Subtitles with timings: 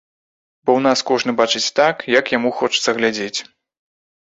[0.65, 3.39] Бо ў нас кожны бачыць так, як яму хочацца глядзець.